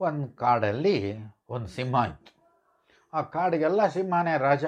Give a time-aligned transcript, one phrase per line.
[0.00, 1.14] ಒಂದು ಕಾಡಲ್ಲಿ
[1.48, 2.32] ಒಂದು ಸಿಂಹ ಇತ್ತು.
[3.12, 4.64] ಆ ಕಾಡಿಗೆಲ್ಲ ಸಿಂಹನೇ ರಾಜ.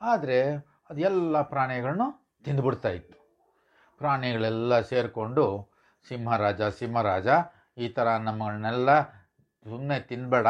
[0.00, 0.52] ಆದರೆ
[0.90, 3.18] ಅದೆಲ್ಲ ಪ್ರಾಣಿಗಳನ್ನು ತಿಂದುಬಿಡ್ತಾ ಇತ್ತು.
[3.98, 5.70] ಪ್ರಾಣಿಗಳೆಲ್ಲ ಸೇರಿಕೊಂಡು
[6.08, 7.26] ಸಿಂಹರಾಜ ಸಿಂಹರಾಜ
[7.78, 9.02] ಈ ಥರ ನಮ್ಮನ್ನೆಲ್ಲ
[9.64, 10.46] ಸುಮ್ಮನೆ ತಿನ್ಬೇಡ.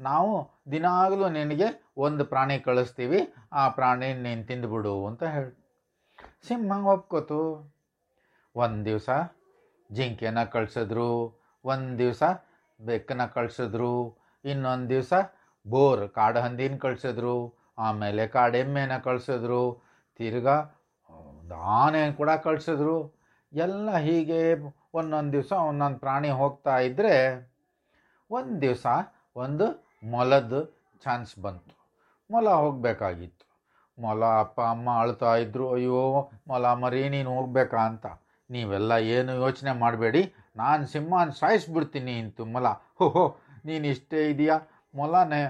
[0.00, 3.34] ನಾವು ದಿನಾಗಲೂ ನಿನಗೆ ಒಂದು ಪ್ರಾಣಿ ಕಳಿಸ್ತೀವಿ.
[3.52, 5.62] ಆ ಪ್ರಾಣಿ ನೀನು ತಿಂದುಬಿಡು ಅಂತ ಹೇಳಿ.
[6.46, 7.72] ಸಿಂಹ ಒಪ್ಕೋತು.
[8.56, 9.10] ಒಂದು ದಿವಸ
[9.92, 11.42] ಜಿಂಕೆನ ಕಳಿಸಿದ್ರು.
[11.64, 12.22] ಒಂದು ದಿವಸ
[12.84, 15.12] ಬೆಕ್ಕನ್ನ ಕಳಿಸಿದ್ರು, ಇನ್ನೊಂದು ದಿವಸ
[15.68, 19.82] ಬೋರ್ ಕಾಡು ಹಂದಿನ ಕಳಿಸಿದ್ರು, ಆಮೇಲೆ ಕಾಡೆಮ್ಮೆನ ಕಳಿಸಿದ್ರು,
[20.18, 20.82] ತಿರ್ಗಾ
[21.56, 23.22] ಆನೆ ಕೂಡ ಕಳಿಸಿದ್ರು.
[23.52, 24.52] ಎಲ್ಲ ಹೀಗೆ
[24.94, 27.52] ಒಂದೊಂದು ದಿವಸ ಒಂದೊಂದು ಪ್ರಾಣಿ ಹೋಗ್ತಾ ಇದ್ದರೆ
[28.30, 28.86] ಒಂದು ದಿವಸ
[29.36, 30.70] ಒಂದು ಮೊಲದ
[31.04, 31.82] ಚಾನ್ಸ್ ಬಂತು.
[32.30, 33.52] ಮೊಲ ಹೋಗಬೇಕಾಗಿತ್ತು.
[33.98, 37.76] ಮೊಲ ಅಪ್ಪ, ಅಮ್ಮ ಅಳ್ತಾ ಇದ್ರು, ಅಯ್ಯೋ, ಮೊಲ ಮರಿ, ನೀನು ಹೋಗ್ಬೇಕಾ?
[37.76, 38.06] ಅಂತ.
[38.52, 40.22] ನೀವೆಲ್ಲ ಏನು ಯೋಚನೆ ಮಾಡಬೇಡಿ.
[40.56, 42.14] ನಾನು ಸಿಂಹನ ಸಾಯಿಸ್ಬಿಡ್ತೀನಿ
[42.98, 43.24] ಹೋ ಹೋ,
[43.64, 44.56] ನೀನು ಇಷ್ಟೇ ಇದೆಯಾ?
[44.94, 45.42] ಮೊಲನೇ,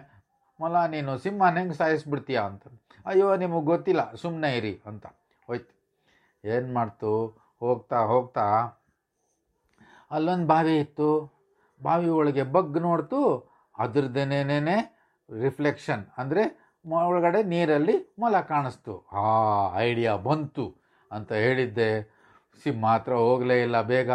[0.61, 2.63] ಮೊಲ, ನೀನು ಸಿಂಹನ ಹೆಂಗೆ ಸಾಯಿಸ್ಬಿಡ್ತೀಯ ಅಂತ.
[3.07, 5.07] ಅಯ್ಯೋ, ನಿಮಗೆ ಗೊತ್ತಿಲ್ಲ ಸುಮ್ಮನೆ ಇರಿ ಅಂತ.
[5.47, 5.73] ಹೋಯ್ತು.
[6.45, 7.13] ಏನು ಮಾಡ್ತು?
[7.61, 8.47] ಹೋಗ್ತಾ ಹೋಗ್ತಾ
[10.11, 11.09] ಅಲ್ಲೊಂದು ಬಾವಿ ಇತ್ತು.
[11.83, 13.21] ಬಾವಿ ಒಳಗೆ ಬಗ್ ನೋಡ್ತು.
[13.79, 14.79] ಅದ್ರದ್ದೇನೇನೇ
[15.41, 16.43] ರಿಫ್ಲೆಕ್ಷನ್, ಅಂದರೆ
[17.07, 18.95] ಒಳಗಡೆ ನೀರಲ್ಲಿ ಮೊಲ ಕಾಣಿಸ್ತು.
[19.13, 19.25] ಆ,
[19.79, 20.67] ಐಡಿಯಾ ಬಂತು
[21.11, 22.22] ಅಂತ ಹೇಳಿದ್ದೆ.
[22.65, 24.11] ಸಿಂಹ ಹತ್ರ ಹೋಗಲೇ ಇಲ್ಲ ಬೇಗ.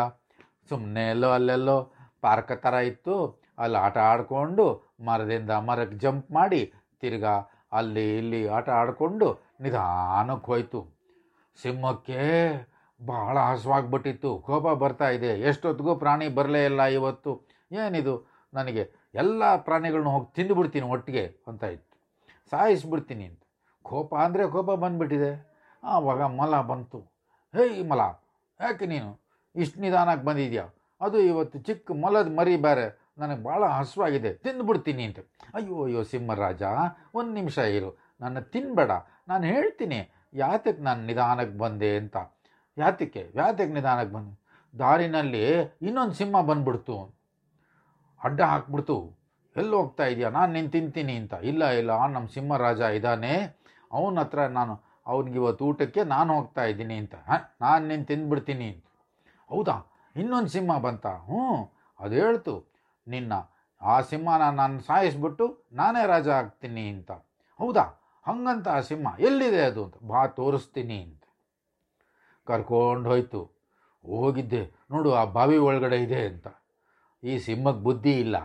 [0.69, 3.43] ಸುಮ್ಮನೆ ಎಲ್ಲೋ ಅಲ್ಲೆಲ್ಲೋ ಪಾರ್ಕ್ ಥರ ಇತ್ತು.
[3.57, 7.35] ಅಲ್ಲಿ ಆಟ ಆಡಿಕೊಂಡು ಮರದಿಂದ ಮರಕ್ಕೆ ಜಂಪ್ ಮಾಡಿ ತಿರ್ಗಾ
[7.71, 9.27] ಅಲ್ಲಿ ಇಲ್ಲಿ ಆಟ ಆಡಿಕೊಂಡು
[9.61, 10.97] ನಿಧಾನಕ್ಕೆ ಹೋಯ್ತು.
[11.61, 12.19] ಸಿಂಹಕ್ಕೆ
[13.05, 14.39] ಬಹಳ ಹಸುವಾಗ್ಬಿಟ್ಟಿತ್ತು.
[14.39, 15.39] ಕೋಪ ಬರ್ತಾ ಇದೆ.
[15.39, 17.47] ಎಷ್ಟೊತ್ತಿಗೂ ಪ್ರಾಣಿ ಬರಲೇ ಇಲ್ಲ ಇವತ್ತು.
[17.71, 18.27] ಏನಿದು?
[18.53, 21.95] ನನಗೆ ಎಲ್ಲ ಪ್ರಾಣಿಗಳನ್ನ ಹೋಗಿ ತಿಂದುಬಿಡ್ತೀನಿ ಒಟ್ಟಿಗೆ ಅಂತ ಇತ್ತು.
[22.49, 23.41] ಸಾಯಿಸ್ಬಿಡ್ತೀನಿ ಅಂತ.
[23.83, 25.31] ಕೋಪ ಅಂದರೆ ಕೋಪ ಬಂದುಬಿಟ್ಟಿದೆ.
[25.83, 26.99] ಆವಾಗ ಮಲ ಬಂತು.
[27.55, 28.01] ಹೇಯ್ ಮಲ
[28.61, 29.21] ಯಾಕೆ ನೀನು?
[29.55, 30.63] ಇಷ್ಟು ನಿಧಾನಕ್ಕೆ ಬಂದಿದ್ಯಾ?
[31.01, 35.19] ಅದು ಇವತ್ತು ಚಿಕ್ಕ ಮೊಲದ ಮರಿ ಬೇರೆ ನನಗೆ ಭಾಳ ಹಸುವಾಗಿದೆ ತಿಂದುಬಿಡ್ತೀನಿ ಅಂತ.
[35.53, 36.63] ಅಯ್ಯೋ ಅಯ್ಯೋ, ಸಿಂಹರಾಜ,
[37.15, 38.13] ಒಂದು ನಿಮಿಷ ಇರು.
[38.21, 38.91] ನನ್ನ ತಿನ್ನಬೇಡ
[39.27, 40.11] ನಾನು ಹೇಳ್ತೀನಿ.
[40.33, 42.17] ಯಾತಕ್ಕೆ ನಾನು ನಿಧಾನಕ್ಕೆ ಬಂದೆ ಅಂತ.
[42.77, 43.31] ಯಾತಕ್ಕೆ?
[43.35, 44.39] ಯಾತಕ್ಕೆ ನಿಧಾನಕ್ಕೆ ಬಂದೆ?
[44.79, 45.51] ದಾರಿನಲ್ಲಿ
[45.81, 47.17] ಇನ್ನೊಂದು ಸಿಂಹ ಬಂದ್ಬಿಡ್ತು.
[48.23, 49.17] ಅಡ್ಡ ಹಾಕ್ಬಿಡ್ತು.
[49.55, 50.29] ಎಲ್ಲಿ ಹೋಗ್ತಾ ಇದೆಯಾ?
[50.29, 51.33] ನಾನು ನಿನ್ನ ತಿಂತೀನಿ ಅಂತ.
[51.33, 53.57] ಇಲ್ಲ ಇಲ್ಲ ನಮ್ಮ ಸಿಂಹರಾಜ ಇದ್ದಾನೆ.
[53.91, 57.15] ಅವನ ಹತ್ರ ನಾನು ಅವನಿಗೆ ಇವತ್ತು ಊಟಕ್ಕೆ ನಾನು ಹೋಗ್ತಾ ಇದ್ದೀನಿ ಅಂತ.
[57.61, 58.87] ನಾನು ನಿನ್ನ ತಿಂದ್ಬಿಡ್ತೀನಿ ಅಂತ.
[59.49, 59.75] ಹೌದಾ?
[60.15, 61.07] ಇನ್ನೊಂದು ಸಿಂಹ ಬಂತ?
[61.07, 61.43] ಹ್ಞೂ,
[61.99, 62.53] ಅದು ಹೇಳ್ತು,
[63.07, 63.33] ನಿನ್ನ
[63.81, 67.11] ಆ ಸಿಂಹನ ನಾನು ಸಾಯಿಸ್ಬಿಟ್ಟು ನಾನೇ ರಾಜ ಆಗ್ತೀನಿ ಅಂತ.
[67.59, 67.85] ಹೌದಾ?
[68.25, 69.97] ಹಂಗಂತ ಆ ಸಿಂಹ, ಎಲ್ಲಿದೆ ಅದು ಅಂತ.
[70.07, 71.23] ಬಾ, ತೋರಿಸ್ತೀನಿ ಅಂತ.
[72.47, 73.41] ಕರ್ಕೊಂಡು ಹೋಯ್ತು.
[74.05, 74.63] ಹೋಗಿದ್ದೆ.
[74.91, 76.47] ನೋಡು, ಆ ಬಾವಿ ಒಳಗಡೆ ಇದೆ ಅಂತ.
[77.23, 78.37] ಈ ಸಿಂಹಕ್ಕೆ ಬುದ್ಧಿ ಇಲ್ಲ.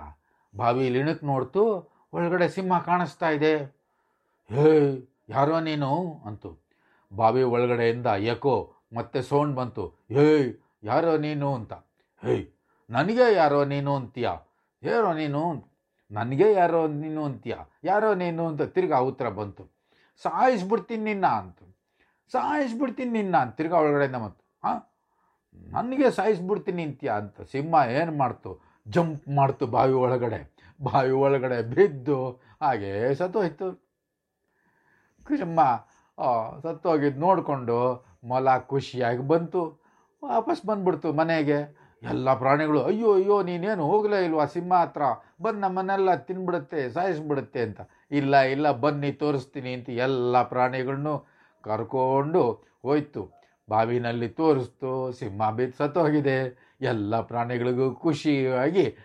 [0.56, 1.64] ಬಾವಿ ಇಣಕ್ಕೆ ನೋಡ್ತು,
[2.12, 3.54] ಒಳಗಡೆ ಸಿಂಹ ಕಾಣಿಸ್ತಾ ಇದೆ.
[4.54, 4.68] ಹೇ
[5.28, 5.90] ಯಾರೋ ನೀನು
[6.28, 6.50] ಅಂತು.
[7.12, 8.56] ಬಾವಿ ಒಳಗಡೆಯಿಂದ ಯಕೋ
[8.96, 9.84] ಮತ್ತೆ ಸೌಂಡ್ ಬಂತು.
[10.16, 10.48] ಹೇಯ್,
[10.84, 11.72] ಯಾರೋ ನೀನು ಅಂತ.
[12.22, 12.46] ಹೇಯ್,
[12.90, 14.30] ನನಗೆ ಯಾರೋ ನೀನು ಅಂತೀಯ?
[14.82, 15.42] ಯಾರೋ ನೀನು
[16.10, 17.54] ನನಗೆ ಯಾರೋ ನೀನು ಅಂತೀಯ?
[17.84, 19.62] ಯಾರೋ ನೀನು ಅಂತ ತಿರ್ಗಾ ಉತ್ತರ ಬಂತು.
[20.22, 21.58] ಸಾಯಿಸ್ಬಿಡ್ತೀನಿ ನಿನ್ನ ಅಂತ.
[22.32, 24.80] ಸಾಯಿಸ್ಬಿಡ್ತೀನಿ ನಿನ್ನ ಅಂತ ತಿರ್ಗಾ ಒಳಗಡೆಯಿಂದ ಮತ್ತು ಹಾಂ?
[25.76, 28.50] ನನಗೆ ಸಾಯಿಸ್ಬಿಡ್ತೀನಿ ಅಂತೀಯ ಅಂತ ಸಿಂಹ ಏನು ಮಾಡ್ತು?
[28.86, 30.40] ಜಂಪ್ ಮಾಡ್ತು ಬಾವಿ ಒಳಗಡೆ.
[30.80, 32.18] ಬಾವಿ ಒಳಗಡೆ ಬಿದ್ದು
[32.62, 33.68] ಹಾಗೇ ಸತ್ತೋಯ್ತು.
[35.28, 35.60] ಸಿಂಹ
[36.62, 39.82] ಸತ್ತೋಗಿದ್ದು ನೋಡಿಕೊಂಡು ಮೊಲ ಖುಷಿಯಾಗಿ ಬಂತು.
[40.24, 41.82] ವಾಪಸ್ ಬಂದ್ಬಿಡ್ತು ಮನೆಗೆ.
[42.02, 44.44] ಎಲ್ಲ ಪ್ರಾಣಿಗಳು, ಅಯ್ಯೋ ಅಯ್ಯೋ, ನೀನೇನು ಹೋಗಲೇ ಇಲ್ವಾ?
[44.44, 45.02] ಸಿಂಹ ಹತ್ರ.
[45.42, 47.80] ಬಂದು ನಮ್ಮನ್ನೆಲ್ಲ ತಿನ್ಬಿಡುತ್ತೆ, ಸಾಯಿಸ್ಬಿಡುತ್ತೆ ಅಂತ.
[48.10, 51.26] ಇಲ್ಲ ಇಲ್ಲ, ಬನ್ನಿ, ತೋರಿಸ್ತೀನಿ, ಅಂತ ಎಲ್ಲ ಪ್ರಾಣಿಗಳನ್ನು
[51.62, 53.42] ಕರ್ಕೊಂಡು ಹೋಯ್ತು.
[53.70, 56.72] ಬಾವಿನಲ್ಲಿ ತೋರಿಸ್ತು, ಸಿಂಹ ಬಿದ್ದು ಸತ್ತೋಗಿದೆ.
[56.80, 58.96] ಎಲ್ಲ ಪ್ರಾಣಿಗಳಿಗೂ ಖುಷಿಯಾಗಿ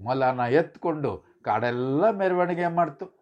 [0.00, 3.15] ಮೊಲನ ಎತ್ಕೊಂಡು ಕಾಡೆಲ್ಲ ಮೆರವಣಿಗೆ ಮಾಡ್ತು.